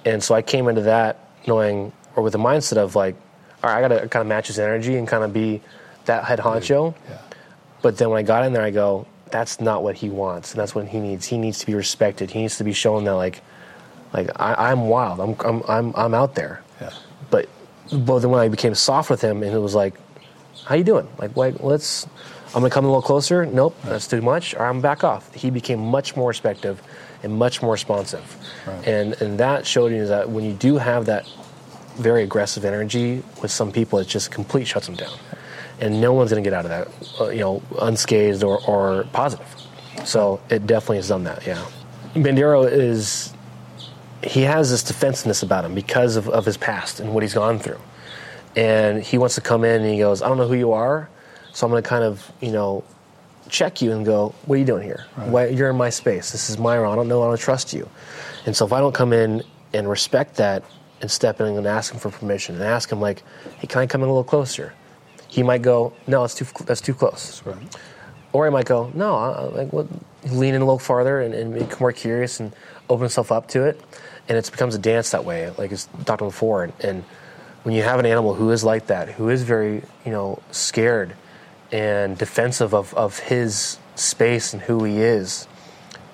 And 0.05 0.23
so 0.23 0.35
I 0.35 0.43
came 0.43 0.69
into 0.69 0.83
that 0.83 1.31
knowing, 1.47 1.93
or 2.17 2.23
with 2.23 2.33
the 2.33 2.39
mindset 2.39 2.77
of 2.77 2.95
like, 2.95 3.17
all 3.63 3.71
right, 3.71 3.79
I 3.79 3.89
got 3.89 4.01
to 4.01 4.09
kind 4.09 4.21
of 4.21 4.27
match 4.27 4.49
his 4.49 4.59
energy 4.59 4.97
and 4.97 5.09
kind 5.09 5.25
of 5.25 5.33
be 5.33 5.63
that 6.05 6.25
head 6.25 6.39
honcho. 6.39 6.95
Yeah. 7.09 7.19
But 7.83 7.97
then 7.99 8.11
when 8.11 8.19
I 8.19 8.23
got 8.23 8.45
in 8.45 8.53
there, 8.53 8.63
I 8.63 8.71
go, 8.71 9.07
that's 9.31 9.61
not 9.61 9.83
what 9.83 9.97
he 9.97 10.09
wants, 10.09 10.53
and 10.53 10.61
that's 10.61 10.75
what 10.75 10.89
he 10.89 11.01
needs. 11.01 11.27
He 11.27 11.39
needs 11.39 11.59
to 11.59 11.67
be 11.67 11.75
respected. 11.75 12.31
He 12.31 12.41
needs 12.41 12.57
to 12.59 12.65
be 12.65 12.73
shown 12.73 13.05
that 13.05 13.15
like, 13.15 13.43
like 14.13 14.31
I, 14.37 14.73
am 14.73 14.89
wild. 14.89 15.21
I'm, 15.21 15.37
I'm 15.45 15.63
I'm 15.69 15.97
I'm 15.97 16.15
out 16.15 16.35
there. 16.35 16.63
Yeah. 16.81 16.93
But 17.31 17.49
but 17.93 18.21
then 18.21 18.31
when 18.31 18.41
I 18.41 18.49
became 18.49 18.75
soft 18.75 19.11
with 19.11 19.21
him, 19.21 19.43
and 19.43 19.53
it 19.53 19.59
was 19.59 19.75
like, 19.75 19.95
how 20.65 20.75
you 20.75 20.85
doing? 20.85 21.09
Like, 21.19 21.37
like 21.37 21.63
let's 21.63 22.07
I'm 22.55 22.61
going 22.61 22.71
to 22.71 22.75
come 22.75 22.85
a 22.85 22.89
little 22.89 23.03
closer. 23.03 23.45
Nope, 23.45 23.77
right. 23.83 23.91
that's 23.91 24.07
too 24.09 24.23
much. 24.23 24.55
Or 24.55 24.65
I'm 24.65 24.81
back 24.81 25.05
off. 25.05 25.33
He 25.35 25.51
became 25.51 25.81
much 25.81 26.17
more 26.17 26.29
respective 26.29 26.83
and 27.23 27.37
much 27.37 27.61
more 27.61 27.73
responsive. 27.73 28.37
Right. 28.67 28.89
And 28.89 29.21
and 29.21 29.39
that 29.39 29.67
showed 29.67 29.93
you 29.93 30.07
that 30.07 30.31
when 30.31 30.45
you 30.45 30.55
do 30.55 30.79
have 30.79 31.07
that 31.07 31.29
very 31.97 32.23
aggressive 32.23 32.65
energy 32.65 33.23
with 33.43 33.51
some 33.51 33.73
people, 33.73 33.99
it 33.99 34.07
just 34.07 34.31
complete 34.31 34.67
shuts 34.67 34.87
them 34.87 34.95
down. 34.95 35.17
And 35.81 36.01
no 36.01 36.13
one's 36.13 36.31
going 36.31 36.43
to 36.43 36.49
get 36.49 36.57
out 36.57 36.65
of 36.65 36.71
that, 36.71 37.21
uh, 37.21 37.29
you 37.31 37.41
know, 37.41 37.63
unscathed 37.81 38.43
or, 38.43 38.65
or 38.67 39.05
positive. 39.13 39.47
So 40.05 40.41
it 40.49 40.67
definitely 40.67 40.97
has 40.97 41.09
done 41.09 41.25
that, 41.25 41.47
yeah. 41.47 41.65
Bandero 42.15 42.71
is, 42.71 43.33
he 44.23 44.43
has 44.43 44.71
this 44.71 44.83
defensiveness 44.83 45.43
about 45.43 45.65
him 45.65 45.75
because 45.75 46.17
of, 46.17 46.29
of 46.29 46.45
his 46.45 46.57
past 46.57 47.01
and 47.01 47.15
what 47.15 47.23
he's 47.23 47.35
gone 47.35 47.59
through. 47.59 47.81
And 48.57 49.03
he 49.03 49.19
wants 49.19 49.37
to 49.37 49.41
come 49.41 49.65
in 49.65 49.83
and 49.83 49.93
he 49.93 49.99
goes, 49.99 50.23
I 50.23 50.29
don't 50.29 50.39
know 50.39 50.49
who 50.49 50.55
you 50.55 50.73
are, 50.73 51.09
so 51.53 51.67
I'm 51.67 51.71
going 51.71 51.83
to 51.83 51.89
kind 51.89 52.05
of, 52.05 52.31
you 52.41 52.51
know, 52.51 52.85
check 53.49 53.81
you 53.81 53.93
and 53.93 54.05
go, 54.05 54.35
what 54.47 54.57
are 54.57 54.59
you 54.59 54.65
doing 54.65 54.83
here? 54.83 55.07
Right. 55.17 55.29
Why, 55.29 55.47
you're 55.47 55.71
in 55.71 55.77
my 55.77 55.91
space. 55.91 56.33
This 56.33 56.51
is 56.51 56.59
my 56.59 56.79
I 56.79 56.95
don't 56.95 57.09
know. 57.09 57.23
I 57.23 57.29
don't 57.29 57.41
trust 57.41 57.73
you. 57.73 57.89
And 58.47 58.57
so 58.57 58.67
if 58.67 58.73
I 58.73 58.81
don't 58.81 58.95
come 58.95 59.13
in 59.13 59.43
and 59.73 59.89
respect 59.89 60.37
that 60.37 60.65
and 61.01 61.11
step 61.11 61.41
in 61.41 61.47
and 61.47 61.67
ask 61.67 61.93
him 61.93 62.01
for 62.01 62.11
permission 62.11 62.57
and 62.57 62.65
ask 62.65 62.91
him 62.91 63.01
like, 63.01 63.23
"Hey, 63.59 63.67
can 63.67 63.83
I 63.83 63.87
come 63.87 64.03
in 64.03 64.09
a 64.09 64.11
little 64.11 64.25
closer?" 64.25 64.73
He 65.29 65.43
might 65.43 65.63
go, 65.63 65.93
"No, 66.07 66.23
that's 66.23 66.35
too 66.35 66.47
that's 66.65 66.81
too 66.81 66.95
close." 66.95 67.41
That's 67.43 67.47
right. 67.47 67.77
Or 68.33 68.47
he 68.47 68.51
might 68.51 68.67
go, 68.67 68.91
"No, 68.95 69.17
I, 69.17 69.43
like 69.45 69.73
what, 69.73 69.87
lean 70.31 70.55
in 70.55 70.63
a 70.63 70.65
little 70.65 70.79
farther 70.79 71.21
and, 71.21 71.35
and 71.35 71.55
become 71.55 71.79
more 71.81 71.93
curious 71.93 72.41
and 72.41 72.53
open 72.89 73.03
himself 73.05 73.31
up 73.33 73.49
to 73.49 73.65
it." 73.65 73.81
And 74.29 74.37
it 74.37 74.51
becomes 74.51 74.75
a 74.75 74.79
dance 74.79 75.11
that 75.13 75.25
way, 75.25 75.51
like 75.57 75.73
it's 75.73 75.87
talked 76.05 76.21
about 76.21 76.31
before. 76.31 76.65
And, 76.65 76.73
and 76.81 77.05
when 77.63 77.75
you 77.75 77.83
have 77.83 77.99
an 77.99 78.07
animal 78.07 78.35
who 78.35 78.51
is 78.51 78.63
like 78.65 78.87
that, 78.89 79.09
who 79.11 79.29
is 79.31 79.43
very 79.43 79.83
you 80.05 80.13
know 80.13 80.43
scared 80.51 81.15
and 81.73 82.17
defensive 82.17 82.75
of, 82.75 82.95
of 82.95 83.19
his 83.19 83.79
space 83.95 84.53
and 84.55 84.63
who 84.63 84.85
he 84.85 84.99
is, 85.03 85.47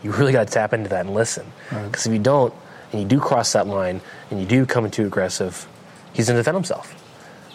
you 0.03 0.11
really 0.13 0.33
got 0.33 0.47
to 0.49 0.53
tap 0.53 0.73
into 0.73 0.89
that 0.91 1.07
and 1.07 1.15
listen. 1.15 1.47
Because 1.71 2.07
if 2.07 2.13
you 2.13 2.19
don't, 2.19 2.53
and 2.93 3.01
you 3.01 3.07
do 3.07 3.21
cross 3.21 3.53
that 3.53 3.67
line, 3.67 4.01
and 4.31 4.41
you 4.41 4.47
do 4.47 4.67
come 4.67 4.91
too 4.91 5.07
aggressive, 5.07 5.67
he's 6.13 6.27
going 6.27 6.37
to 6.37 6.41
defend 6.41 6.57
himself. 6.57 6.93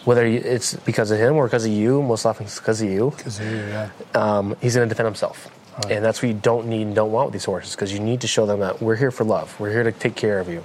Whether 0.06 0.24
it's 0.24 0.74
because 0.74 1.10
of 1.10 1.18
him 1.18 1.36
or 1.36 1.44
because 1.46 1.66
of 1.66 1.72
you, 1.72 2.02
most 2.02 2.24
often 2.24 2.46
it's 2.46 2.58
because 2.58 2.80
of 2.80 2.88
you, 2.88 3.12
Because 3.16 3.38
of 3.38 3.46
you, 3.46 3.56
yeah. 3.56 3.90
um, 4.14 4.56
he's 4.62 4.74
going 4.74 4.88
to 4.88 4.92
defend 4.94 5.06
himself. 5.06 5.48
And 5.88 6.04
that's 6.04 6.20
what 6.22 6.28
you 6.28 6.34
don't 6.34 6.66
need 6.66 6.82
and 6.82 6.94
don't 6.94 7.10
want 7.12 7.26
with 7.28 7.32
these 7.32 7.44
horses, 7.44 7.74
because 7.74 7.92
you 7.92 8.00
need 8.00 8.20
to 8.20 8.26
show 8.26 8.44
them 8.46 8.60
that 8.60 8.82
we're 8.82 8.96
here 8.96 9.10
for 9.10 9.24
love. 9.24 9.58
We're 9.58 9.70
here 9.72 9.82
to 9.84 9.92
take 9.92 10.14
care 10.14 10.38
of 10.38 10.48
you. 10.48 10.64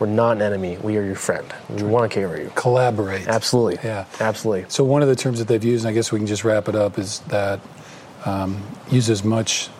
We're 0.00 0.06
not 0.08 0.32
an 0.36 0.42
enemy. 0.42 0.76
We 0.78 0.98
are 0.98 1.02
your 1.02 1.14
friend. 1.14 1.46
We 1.70 1.82
want 1.82 2.10
to 2.10 2.14
care 2.14 2.28
for 2.28 2.38
you. 2.38 2.50
Collaborate. 2.54 3.26
Absolutely. 3.26 3.78
Yeah. 3.82 4.04
Absolutely. 4.20 4.68
So 4.68 4.84
one 4.84 5.00
of 5.00 5.08
the 5.08 5.16
terms 5.16 5.38
that 5.38 5.48
they've 5.48 5.62
used, 5.64 5.84
and 5.84 5.90
I 5.90 5.94
guess 5.94 6.12
we 6.12 6.18
can 6.18 6.26
just 6.26 6.44
wrap 6.44 6.68
it 6.68 6.74
up, 6.74 6.98
is 6.98 7.20
that 7.28 7.60
um, 8.26 8.62
use 8.90 9.08
as 9.08 9.24
much 9.24 9.70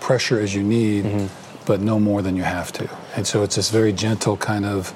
pressure 0.00 0.40
as 0.40 0.54
you 0.54 0.62
need, 0.62 1.04
Mm-hmm. 1.04 1.64
but 1.66 1.80
no 1.80 2.00
more 2.00 2.22
than 2.22 2.36
you 2.36 2.44
have 2.44 2.72
to. 2.72 2.88
And 3.16 3.26
so 3.26 3.42
it's 3.42 3.56
this 3.56 3.70
very 3.70 3.92
gentle 3.92 4.36
kind 4.38 4.64
of, 4.64 4.94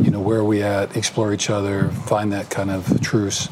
you 0.00 0.10
know, 0.10 0.20
where 0.20 0.38
are 0.38 0.44
we 0.44 0.62
at? 0.62 0.96
Explore 0.96 1.32
each 1.32 1.50
other, 1.50 1.88
find 1.90 2.32
that 2.32 2.50
kind 2.50 2.70
of 2.70 3.00
truce 3.00 3.48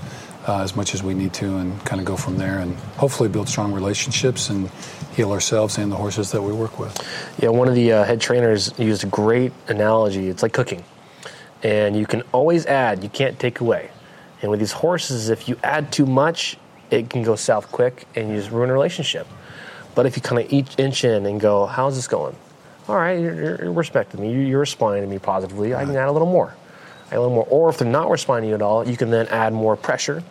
uh, 0.46 0.62
as 0.62 0.76
much 0.76 0.94
as 0.94 1.02
we 1.02 1.14
need 1.14 1.32
to, 1.34 1.56
and 1.56 1.84
kind 1.84 2.00
of 2.00 2.06
go 2.06 2.16
from 2.16 2.36
there, 2.36 2.58
and 2.58 2.74
hopefully 2.96 3.28
build 3.28 3.48
strong 3.48 3.72
relationships 3.72 4.50
and 4.50 4.70
heal 5.14 5.32
ourselves 5.32 5.78
and 5.78 5.90
the 5.90 5.96
horses 5.96 6.30
that 6.32 6.42
we 6.42 6.52
work 6.52 6.78
with. 6.78 6.96
Yeah, 7.38 7.50
one 7.50 7.68
of 7.68 7.74
the 7.74 7.92
uh, 7.92 8.04
head 8.04 8.20
trainers 8.20 8.76
used 8.78 9.04
a 9.04 9.06
great 9.06 9.52
analogy. 9.68 10.28
It's 10.28 10.42
like 10.42 10.52
cooking, 10.52 10.84
and 11.62 11.96
you 11.96 12.06
can 12.06 12.22
always 12.32 12.66
add, 12.66 13.02
you 13.02 13.08
can't 13.08 13.38
take 13.38 13.60
away. 13.60 13.90
And 14.42 14.50
with 14.50 14.60
these 14.60 14.72
horses, 14.72 15.30
if 15.30 15.48
you 15.48 15.56
add 15.62 15.90
too 15.90 16.04
much, 16.04 16.58
it 16.90 17.08
can 17.08 17.22
go 17.22 17.36
south 17.36 17.72
quick, 17.72 18.06
and 18.14 18.28
you 18.28 18.36
just 18.36 18.50
ruin 18.50 18.70
a 18.70 18.72
relationship. 18.72 19.26
But 19.94 20.06
if 20.06 20.16
you 20.16 20.22
kind 20.22 20.44
of 20.44 20.52
each 20.52 20.78
inch 20.78 21.04
in 21.04 21.24
and 21.24 21.40
go, 21.40 21.66
"How's 21.66 21.96
this 21.96 22.08
going?" 22.08 22.36
All 22.86 22.96
right, 22.96 23.18
you're, 23.18 23.34
you're 23.62 23.72
respecting 23.72 24.20
me. 24.20 24.46
You're, 24.46 24.60
responding 24.60 25.02
to 25.02 25.08
me 25.08 25.18
positively. 25.18 25.74
I 25.74 25.86
can 25.86 25.96
add 25.96 26.08
a 26.08 26.12
little 26.12 26.30
more, 26.30 26.54
a 27.10 27.18
little 27.18 27.34
more. 27.34 27.46
Or 27.50 27.68
if 27.70 27.78
they're 27.78 27.88
not 27.88 28.10
responding 28.10 28.44
to 28.44 28.48
you 28.50 28.54
at 28.54 28.62
all, 28.62 28.86
you 28.88 28.96
can 28.96 29.10
then 29.10 29.26
add 29.28 29.52
more 29.52 29.76
pressure, 29.76 30.22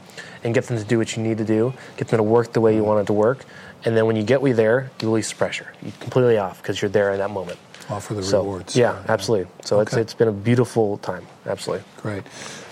and 0.43 0.53
get 0.53 0.65
them 0.65 0.77
to 0.77 0.83
do 0.83 0.97
what 0.97 1.15
you 1.15 1.23
need 1.23 1.37
to 1.37 1.45
do. 1.45 1.73
Get 1.97 2.09
them 2.09 2.17
to 2.17 2.23
work 2.23 2.53
the 2.53 2.61
way 2.61 2.75
you 2.75 2.83
want 2.83 3.01
it 3.01 3.07
to 3.07 3.13
work. 3.13 3.45
And 3.85 3.97
then 3.97 4.05
when 4.05 4.15
you 4.15 4.23
get 4.23 4.41
we 4.41 4.51
there, 4.51 4.91
you 5.01 5.07
release 5.07 5.29
the 5.29 5.35
pressure. 5.35 5.67
You're 5.81 5.91
completely 5.99 6.37
off 6.37 6.61
because 6.61 6.81
you're 6.81 6.89
there 6.89 7.11
in 7.11 7.19
that 7.19 7.31
moment. 7.31 7.59
Offer 7.89 8.13
the 8.13 8.23
So, 8.23 8.41
rewards. 8.41 8.75
Yeah, 8.75 9.03
absolutely. 9.09 9.51
So 9.63 9.81
it's 9.81 9.93
it's 9.93 10.13
been 10.13 10.29
a 10.29 10.33
beautiful 10.33 10.97
time. 10.99 11.27
Absolutely. 11.45 11.85
Great. 11.97 12.23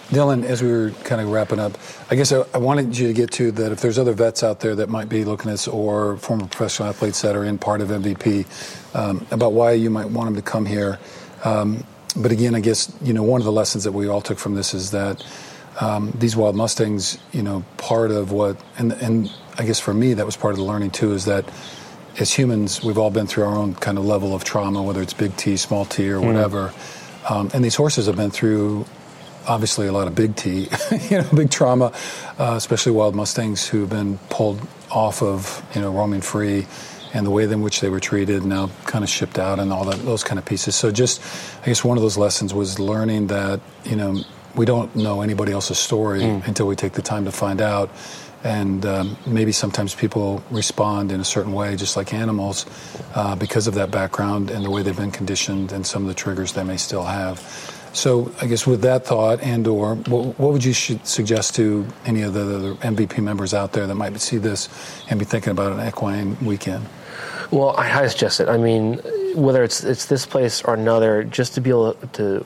Dylan, 0.10 0.44
as 0.44 0.62
we 0.62 0.70
were 0.70 0.92
kind 1.06 1.22
of 1.22 1.30
wrapping 1.30 1.60
up, 1.60 1.78
I 2.10 2.16
guess 2.16 2.34
I, 2.34 2.44
I 2.54 2.58
wanted 2.58 2.98
you 2.98 3.08
to 3.08 3.14
get 3.14 3.32
to 3.32 3.52
that 3.54 3.72
if 3.72 3.80
there's 3.80 3.98
other 3.98 4.12
vets 4.12 4.44
out 4.44 4.60
there 4.60 4.76
that 4.76 4.90
might 4.90 5.08
be 5.08 5.24
looking 5.24 5.50
at 5.50 5.54
this 5.54 5.70
or 5.70 6.18
former 6.18 6.48
professional 6.48 6.90
athletes 6.90 7.22
that 7.22 7.34
are 7.36 7.46
in 7.46 7.58
part 7.58 7.80
of 7.80 7.88
MVP, 7.90 8.46
um, 8.94 9.26
about 9.32 9.54
why 9.54 9.72
you 9.72 9.90
might 9.90 10.10
want 10.10 10.28
them 10.28 10.36
to 10.36 10.42
come 10.42 10.66
here. 10.66 11.00
Um, 11.46 11.86
but 12.14 12.32
again, 12.32 12.56
I 12.56 12.60
guess, 12.60 12.92
you 13.02 13.14
know, 13.14 13.24
one 13.24 13.42
of 13.42 13.46
the 13.46 13.52
lessons 13.52 13.84
that 13.84 13.92
we 13.92 14.08
all 14.08 14.22
took 14.22 14.38
from 14.38 14.56
this 14.56 14.74
is 14.74 14.92
that 14.92 15.24
um, 15.80 16.12
these 16.18 16.36
wild 16.36 16.56
Mustangs, 16.56 17.18
you 17.32 17.42
know, 17.42 17.64
part 17.78 18.12
of 18.12 18.32
what, 18.32 18.62
and, 18.78 18.92
and 18.94 19.32
I 19.58 19.66
guess 19.66 19.80
for 19.80 19.94
me, 19.94 20.14
that 20.16 20.26
was 20.26 20.36
part 20.36 20.54
of 20.54 20.58
the 20.58 20.64
learning 20.64 20.92
too, 20.92 21.14
is 21.14 21.26
that 21.26 21.46
as 22.20 22.34
humans, 22.34 22.84
we've 22.84 22.98
all 22.98 23.10
been 23.10 23.28
through 23.28 23.46
our 23.46 23.56
own 23.56 23.76
kind 23.76 23.98
of 23.98 24.06
level 24.06 24.36
of 24.36 24.44
trauma, 24.44 24.84
whether 24.84 25.02
it's 25.02 25.14
big 25.14 25.36
T, 25.38 25.56
small 25.58 25.86
T, 25.86 26.10
or 26.10 26.20
whatever. 26.20 26.74
Um, 27.30 27.50
and 27.54 27.64
these 27.64 27.76
horses 27.76 28.08
have 28.08 28.18
been 28.18 28.32
through 28.32 28.86
obviously 29.48 29.88
a 29.88 29.92
lot 29.92 30.08
of 30.08 30.16
big 30.16 30.36
T, 30.36 30.68
you 31.10 31.22
know, 31.22 31.28
big 31.34 31.50
trauma, 31.50 31.94
uh, 32.38 32.54
especially 32.58 32.92
wild 32.92 33.16
Mustangs 33.16 33.68
who've 33.68 33.90
been 33.90 34.18
pulled 34.30 34.60
off 34.90 35.22
of, 35.24 35.64
you 35.74 35.82
know, 35.82 35.92
roaming 35.92 36.22
free 36.22 36.68
and 37.14 37.26
the 37.26 37.32
way 37.32 37.44
in 37.44 37.62
which 37.62 37.82
they 37.82 37.90
were 37.90 38.00
treated, 38.00 38.44
now 38.44 38.70
kind 38.86 39.04
of 39.04 39.10
shipped 39.10 39.38
out 39.38 39.60
and 39.60 39.72
all 39.72 39.86
that, 39.86 39.98
those 40.06 40.24
kind 40.24 40.40
of 40.40 40.46
pieces. 40.46 40.76
So 40.76 40.92
just, 40.92 41.22
I 41.64 41.66
guess 41.68 41.84
one 41.84 41.98
of 41.98 42.02
those 42.02 42.18
lessons 42.18 42.54
was 42.54 42.80
learning 42.80 43.28
that, 43.28 43.60
you 43.84 43.96
know, 43.96 44.22
we 44.56 44.66
don't 44.66 44.94
know 44.96 45.22
anybody 45.22 45.52
else's 45.52 45.78
story 45.78 46.24
until 46.24 46.68
we 46.68 46.76
take 46.76 46.94
the 46.94 47.02
time 47.02 47.26
to 47.26 47.32
find 47.32 47.62
out. 47.62 47.90
And 48.44 48.86
um, 48.86 49.18
maybe 49.26 49.52
sometimes 49.52 49.94
people 49.94 50.44
respond 50.50 51.12
in 51.12 51.20
a 51.20 51.24
certain 51.24 51.54
way, 51.54 51.76
just 51.76 51.96
like 51.96 52.14
animals, 52.14 52.66
uh, 53.14 53.36
because 53.36 53.68
of 53.68 53.76
that 53.76 53.92
background 53.92 54.50
and 54.50 54.66
the 54.66 54.72
way 54.72 54.82
they've 54.82 54.98
been 54.98 55.12
conditioned 55.12 55.72
and 55.72 55.86
some 55.86 56.02
of 56.02 56.08
the 56.08 56.16
triggers 56.16 56.54
they 56.54 56.64
may 56.64 56.78
still 56.78 57.04
have. 57.04 57.40
So 57.94 58.32
I 58.42 58.48
guess 58.48 58.66
with 58.66 58.82
that 58.82 59.06
thought 59.06 59.42
and 59.42 59.68
or 59.68 59.96
what, 59.96 60.40
what 60.40 60.54
would 60.54 60.64
you 60.64 60.74
should 60.74 61.06
suggest 61.06 61.56
to 61.56 61.86
any 62.06 62.22
of 62.22 62.34
the 62.34 62.42
other 62.42 62.74
MVP 62.76 63.22
members 63.22 63.54
out 63.54 63.74
there 63.74 63.86
that 63.86 63.96
might 63.96 64.20
see 64.22 64.38
this 64.38 64.70
and 65.10 65.20
be 65.20 65.26
thinking 65.26 65.52
about 65.52 65.74
an 65.74 65.88
equine 65.88 66.38
weekend? 66.44 66.88
Well, 67.52 67.76
I 67.78 68.08
suggest 68.08 68.40
it. 68.40 68.48
I 68.48 68.58
mean, 68.58 69.00
whether 69.36 69.62
it's 69.62 69.84
it's 69.84 70.06
this 70.06 70.26
place 70.26 70.64
or 70.64 70.74
another, 70.74 71.26
just 71.26 71.54
to 71.56 71.62
be 71.62 71.70
able 71.70 71.94
to 72.14 72.46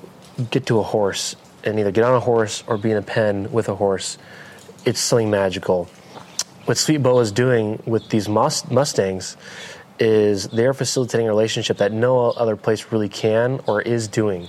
get 0.50 0.66
to 0.66 0.80
a 0.80 0.84
horse 0.84 1.36
and 1.64 1.80
either 1.80 1.92
get 1.92 2.04
on 2.04 2.16
a 2.16 2.20
horse 2.20 2.64
or 2.66 2.78
be 2.80 2.90
in 2.90 2.98
a 2.98 3.04
pen 3.04 3.52
with 3.52 3.70
a 3.70 3.76
horse, 3.76 4.18
it's 4.84 5.00
something 5.00 5.30
magical. 5.30 5.88
What 6.66 6.78
Sweet 6.78 7.04
Bow 7.04 7.20
is 7.20 7.32
doing 7.32 7.84
with 7.86 8.10
these 8.10 8.28
Mus- 8.28 8.70
Mustangs 8.72 9.38
is 10.00 10.48
they're 10.48 10.74
facilitating 10.74 11.28
a 11.28 11.30
relationship 11.30 11.78
that 11.78 11.92
no 11.92 12.32
other 12.32 12.56
place 12.56 12.92
really 12.92 13.08
can 13.08 13.62
or 13.68 13.84
is 13.84 14.08
doing, 14.08 14.48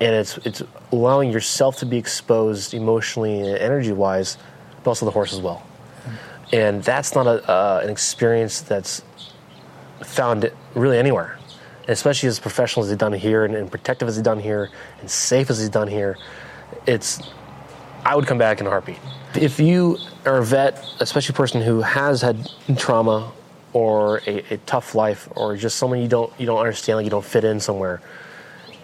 and 0.00 0.14
it's 0.14 0.38
it's 0.38 0.62
allowing 0.90 1.30
yourself 1.30 1.76
to 1.80 1.86
be 1.86 1.98
exposed 1.98 2.72
emotionally 2.72 3.40
and 3.40 3.58
energy 3.58 3.92
wise, 3.92 4.38
but 4.82 4.92
also 4.92 5.04
the 5.04 5.12
horse 5.12 5.34
as 5.34 5.40
well. 5.40 5.62
And 6.50 6.82
that's 6.82 7.14
not 7.14 7.26
a, 7.26 7.50
uh, 7.50 7.80
an 7.84 7.90
experience 7.90 8.62
that's 8.62 9.02
found 10.04 10.44
it 10.44 10.56
really 10.74 10.98
anywhere, 10.98 11.38
especially 11.88 12.28
as 12.28 12.38
professional 12.38 12.84
as 12.84 12.90
they've 12.90 12.98
done 12.98 13.12
here 13.12 13.44
and, 13.44 13.54
and 13.54 13.70
protective 13.70 14.08
as 14.08 14.16
they've 14.16 14.24
done 14.24 14.40
here 14.40 14.70
and 15.00 15.10
safe 15.10 15.50
as 15.50 15.60
they've 15.60 15.70
done 15.70 15.88
here. 15.88 16.16
It's 16.86 17.20
I 18.04 18.14
would 18.14 18.26
come 18.26 18.38
back 18.38 18.60
in 18.60 18.66
a 18.66 18.70
heartbeat. 18.70 18.98
If 19.34 19.58
you 19.58 19.98
are 20.24 20.38
a 20.38 20.44
vet, 20.44 20.84
especially 21.00 21.32
a 21.32 21.36
person 21.36 21.60
who 21.60 21.80
has 21.82 22.22
had 22.22 22.48
trauma 22.76 23.32
or 23.72 24.18
a, 24.26 24.54
a 24.54 24.56
tough 24.58 24.94
life 24.94 25.28
or 25.34 25.56
just 25.56 25.76
someone 25.76 26.00
you 26.00 26.08
don't 26.08 26.32
you 26.38 26.46
don't 26.46 26.58
understand, 26.58 26.98
like 26.98 27.04
you 27.04 27.10
don't 27.10 27.24
fit 27.24 27.44
in 27.44 27.58
somewhere, 27.58 28.00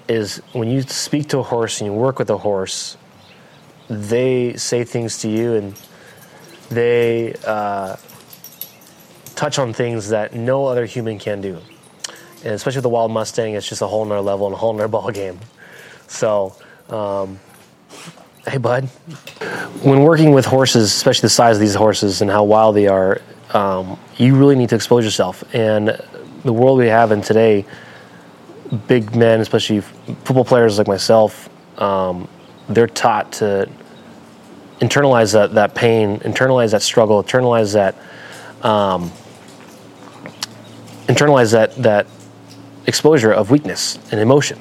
is 0.08 0.38
when 0.52 0.68
you 0.68 0.82
speak 0.82 1.28
to 1.28 1.38
a 1.38 1.42
horse 1.42 1.80
and 1.80 1.86
you 1.86 1.92
work 1.92 2.18
with 2.18 2.30
a 2.30 2.38
horse, 2.38 2.96
they 3.88 4.54
say 4.54 4.84
things 4.84 5.18
to 5.18 5.28
you 5.28 5.54
and 5.54 5.80
they 6.68 7.34
uh, 7.46 7.96
touch 9.42 9.58
on 9.58 9.72
things 9.72 10.10
that 10.10 10.32
no 10.32 10.66
other 10.66 10.86
human 10.86 11.18
can 11.18 11.40
do. 11.40 11.58
And 12.44 12.54
especially 12.54 12.78
with 12.78 12.84
the 12.84 12.90
wild 12.90 13.10
Mustang, 13.10 13.54
it's 13.54 13.68
just 13.68 13.82
a 13.82 13.88
whole 13.88 14.04
nother 14.04 14.20
level 14.20 14.46
and 14.46 14.54
a 14.54 14.56
whole 14.56 14.72
nother 14.72 14.86
ball 14.96 15.10
game. 15.10 15.36
So, 16.06 16.54
um, 16.88 17.40
hey, 18.46 18.58
bud. 18.58 18.84
When 19.82 20.04
working 20.04 20.30
with 20.30 20.46
horses, 20.46 20.94
especially 20.94 21.22
the 21.22 21.30
size 21.30 21.56
of 21.56 21.60
these 21.60 21.74
horses 21.74 22.22
and 22.22 22.30
how 22.30 22.44
wild 22.44 22.76
they 22.76 22.86
are, 22.86 23.20
um, 23.50 23.98
you 24.16 24.36
really 24.36 24.54
need 24.54 24.68
to 24.68 24.76
expose 24.76 25.04
yourself. 25.04 25.42
And 25.52 26.00
the 26.44 26.52
world 26.52 26.78
we 26.78 26.86
have 26.86 27.10
in 27.10 27.20
today, 27.20 27.64
big 28.86 29.16
men, 29.16 29.40
especially 29.40 29.80
football 29.80 30.44
players 30.44 30.78
like 30.78 30.86
myself, 30.86 31.50
um, 31.80 32.28
they're 32.68 32.86
taught 32.86 33.32
to 33.32 33.68
internalize 34.78 35.32
that, 35.32 35.54
that 35.54 35.74
pain, 35.74 36.20
internalize 36.20 36.70
that 36.70 36.82
struggle, 36.82 37.20
internalize 37.24 37.72
that 37.72 37.96
um, 38.64 39.10
internalize 41.08 41.52
that 41.52 41.74
that 41.76 42.06
exposure 42.86 43.32
of 43.32 43.50
weakness 43.50 43.98
and 44.10 44.20
emotion. 44.20 44.58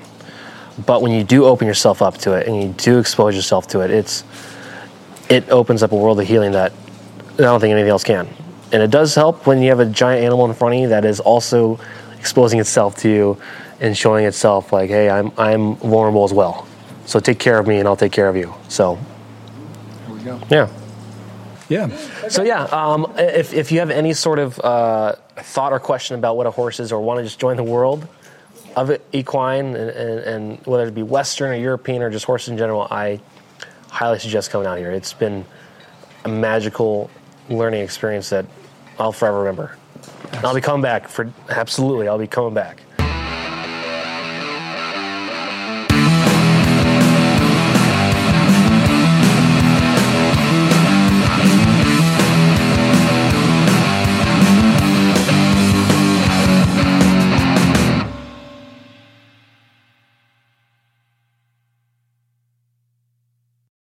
But 0.86 1.02
when 1.02 1.12
you 1.12 1.24
do 1.24 1.46
open 1.46 1.68
yourself 1.68 2.02
up 2.02 2.18
to 2.20 2.34
it 2.34 2.48
and 2.48 2.62
you 2.62 2.70
do 2.78 3.00
expose 3.00 3.36
yourself 3.36 3.68
to 3.70 3.82
it, 3.82 3.92
it's 3.92 4.24
it 5.30 5.50
opens 5.50 5.84
up 5.84 5.92
a 5.92 5.96
world 5.96 6.20
of 6.20 6.28
healing 6.28 6.52
that 6.54 6.72
I 7.34 7.44
don't 7.44 7.60
think 7.60 7.72
anything 7.72 7.90
else 7.90 8.04
can. 8.04 8.28
And 8.72 8.82
it 8.82 8.90
does 8.90 9.16
help 9.16 9.48
when 9.48 9.62
you 9.62 9.70
have 9.70 9.80
a 9.80 9.86
giant 9.86 10.24
animal 10.24 10.46
in 10.46 10.54
front 10.54 10.76
of 10.76 10.82
you 10.82 10.88
that 10.90 11.04
is 11.06 11.20
also 11.20 11.80
exposing 12.20 12.60
itself 12.60 12.96
to 12.98 13.10
you 13.10 13.38
and 13.80 13.98
showing 13.98 14.26
itself 14.26 14.72
like, 14.72 14.90
hey, 14.90 15.10
I'm 15.10 15.32
I'm 15.38 15.76
vulnerable 15.78 16.24
as 16.24 16.34
well. 16.34 16.68
So 17.06 17.20
take 17.20 17.40
care 17.40 17.60
of 17.60 17.68
me 17.68 17.78
and 17.80 17.88
I'll 17.88 17.98
take 17.98 18.12
care 18.12 18.30
of 18.30 18.36
you. 18.38 18.54
So 18.70 18.98
Here 20.08 20.16
we 20.16 20.22
go. 20.24 20.40
yeah. 20.50 20.70
Yeah. 21.72 21.88
So 22.28 22.44
yeah, 22.44 22.64
um, 22.66 23.14
if 23.18 23.54
if 23.54 23.72
you 23.72 23.80
have 23.80 23.90
any 23.90 24.14
sort 24.14 24.40
of 24.40 24.60
uh, 24.60 25.16
thought 25.38 25.72
or 25.72 25.80
question 25.80 26.20
about 26.20 26.36
what 26.36 26.46
a 26.46 26.52
horse 26.52 26.82
is, 26.82 26.92
or 26.92 27.00
want 27.00 27.20
to 27.20 27.24
just 27.24 27.40
join 27.40 27.56
the 27.56 27.64
world, 27.64 28.06
of 28.76 28.92
equine, 29.14 29.68
and, 29.68 29.90
and, 29.90 30.20
and 30.20 30.66
whether 30.66 30.86
it 30.86 30.94
be 30.94 31.04
Western 31.04 31.52
or 31.52 31.56
European 31.56 32.02
or 32.02 32.10
just 32.10 32.26
horses 32.26 32.50
in 32.50 32.58
general, 32.58 32.90
I 32.92 33.22
highly 33.88 34.20
suggest 34.20 34.52
coming 34.52 34.68
out 34.68 34.80
here. 34.80 34.92
It's 34.92 35.14
been 35.14 35.46
a 36.26 36.30
magical 36.30 37.10
learning 37.50 37.82
experience 37.84 38.30
that 38.32 38.46
I'll 39.00 39.14
forever 39.14 39.40
remember. 39.40 39.78
I'll 40.44 40.54
be 40.54 40.60
coming 40.60 40.82
back 40.82 41.08
for 41.08 41.32
absolutely. 41.48 42.10
I'll 42.10 42.18
be 42.18 42.28
coming 42.28 42.54
back. 42.54 42.84